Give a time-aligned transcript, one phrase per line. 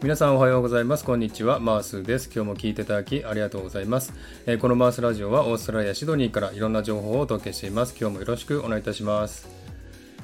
[0.00, 4.12] 皆さんおはようございますこんにちはマースです今日も聞いていただきありがとうございます、
[4.46, 9.48] えー、このマースラジオはオーストラリアシドニーからいろんな情報をお届けしています今日もよろしくお願いいたします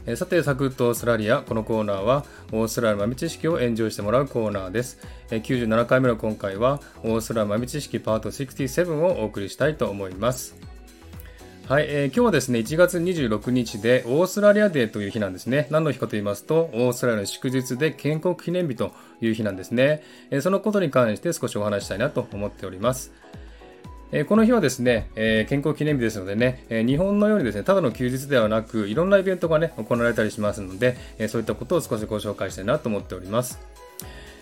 [0.07, 1.39] えさて、サクッとオーストラリア。
[1.39, 4.99] このコーナーは、オーストラリア豆知識をエンジョイしてもらうコーナーです。
[5.31, 10.74] え97回目の今回は、オーストラリア豆知識パート67をお送りしたいと思います。
[11.67, 15.67] はい、えー、今日はですね、1月26日でオーストラリアデーという日なんですね。
[15.71, 18.93] 何の日かと言いますと、オーストラリアの祝日で建国記念日と
[19.23, 20.03] いう日なんですね。
[20.31, 23.13] えー、そのことに関して少しお話したいなと思っております。
[24.13, 33.59] えこの日はですね、え健康記念日ですのでね、え日本のようにですね、ただの休日ではなく、いろんなイベントがね、行われたりしますので、えそういったことを少しご紹介したいなと思っております。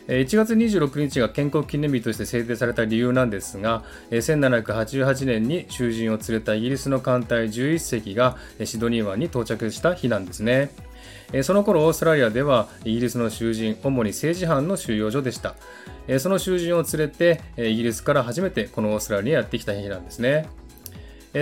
[0.09, 10.71] 1月26日が建国記念日として制定された理由なんですが、1788年に囚人を連れたイギリスの艦隊11隻がシドニー湾に到着した日なんですね。
[11.43, 15.55] その頃オーストラリアではイギリスの囚人、主に政治犯の収容所でした。
[16.19, 20.49] その囚人を連れてイギリスから初めてこのオーストラリアにやってきた日なんですね。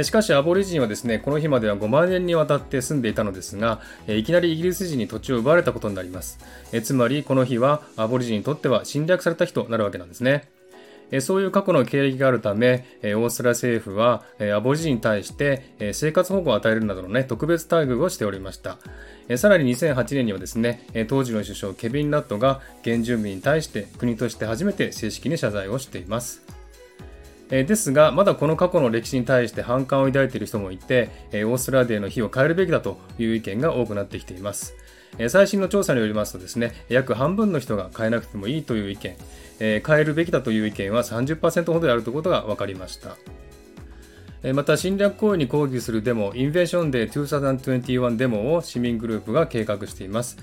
[0.03, 6.39] しかしアボリジンはですねこの日までは5万年にわたって住んでいたのですがいきなりイギリス人に土地を奪われたことになります
[6.83, 10.49] つまりこの日はアボリジンにとっては侵略された日となるわけなんですね
[11.19, 14.23] そういう過去の経歴があるため、オーストラリア政府は
[14.55, 18.79] アボリジンに対して生活保護を与えるなどの、ね、特別待遇をしておりました。
[19.37, 26.50] さらに2008年にはですね、当時の首相ケビン・ラットが原住民に対して国として初めて正式に謝罪をしています。
[27.51, 34.75] えですが、まだこの過去の歴史に対して反感を抱いている人もいて、えオーストラリアの日を変えるべきだという意見が多くなってきています。
[35.19, 39.17] え最新の調査によりますとですね、約半分の人が変えなくてもいいという意見、
[39.59, 43.17] え変えるべきだという意見は30%ほどであるということが分かりました。
[44.55, 50.39] また侵略行為に抗議するデモ、 Invasion Day 2021デモを市民グループが計画しています。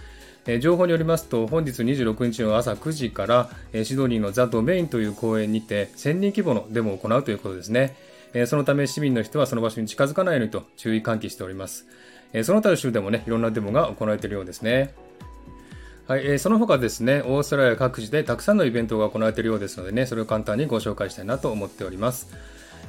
[0.48, 7.96] え情報によりますと本日26日の朝9時から、えシドニーの The Domain という公園にて1000人規模のデモを行うということですね、
[8.34, 11.86] えそのため市民の人はその場所に近づかないようにと注意喚起しております、
[12.34, 14.94] えその他の州でもねいろんなデモが行われているようですね
[16.08, 22.30] はい、えー、その他ですね、オーストラリア各地でたくさんのイベントが行われているようですのでね、それを簡単にご紹介したいなと思っております。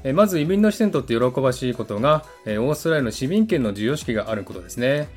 [0.05, 5.09] えー、まず移民の人にとって喜ばしいことが、えー、オーストラリアの市民権の授与式があることですね。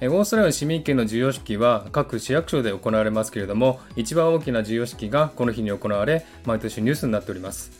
[0.00, 7.72] オーストラリアの市民権の授与式は各市役所で行われますけれども一番大きな授与式がこの日に行われ毎年ニュースになっております。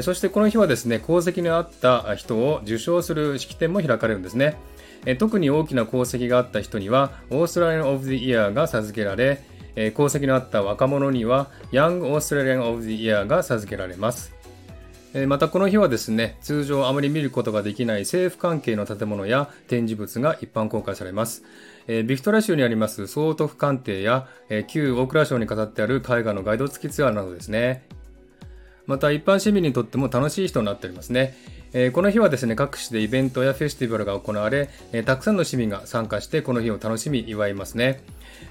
[0.00, 4.56] そしてこの日はですね功績のあった人を受賞する式典も開かれるんですね。
[5.18, 9.44] 特に大きな功績があった人にはオーストラリアン・オブ・ザ・イヤーが授けられ
[9.76, 14.33] 功績のあった若者にはヤング・オーストラリアン・オブ・ザ・イヤーが授けられます。
[15.28, 21.44] またこの日はですね、通常あまり見ることができない政府関係の建物や展示物が一般公開されます。
[21.86, 27.86] えビクトリア州にあります総督府官邸や、え旧大蔵省に飾ってある絵画のガイド付きツアーなどですね。
[28.86, 31.36] また一般市民にとっても楽しい日となっておりますね。
[31.74, 38.02] えこの日はですね、各地でイベントやフェスティバルが行われ、えたくさんの市民が参加してこの日を楽しみ祝いますね。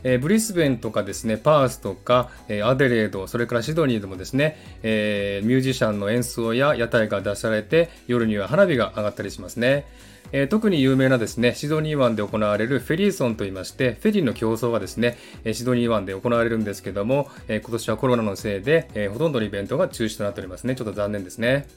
[0.03, 9.85] えー、ブリスベンとかですね、パースとか、えー、アデレード、それからシドニーでもですね、えー、ミュージシャンの演奏や屋台が出されて、夜には花火が上がったりしますね。
[10.31, 15.17] えー、特に有名なですね、シドニー湾で行われるフェリーソンといいまして、フェリーの競争がですね、
[15.53, 20.75] シドニー湾で行われるんですけども、えー、今年はコロナのせいで、えー、ほとんどのイベントが中止となっておりますね。
[20.75, 21.67] ちょっと残念ですね。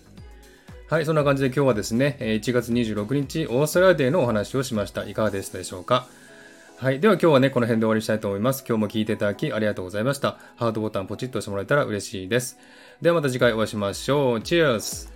[0.89, 5.05] はい、そんな感じで今日はですね、1月26日、オーストラリアデーのお話をしました。
[5.05, 6.07] いかがでしたでしょうか？
[6.79, 7.01] はい。
[7.01, 8.63] では今日はね、この辺で終わりにしたいと思います。
[8.69, 10.37] 今日も聴いていただきありがとうございました。
[10.57, 12.59] ハートボタンポチッと押してもらえたら嬉しいです。
[13.01, 14.41] ではまた次回お会いしましょう。
[14.43, 15.16] チェアス